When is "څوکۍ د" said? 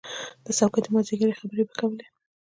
0.57-0.87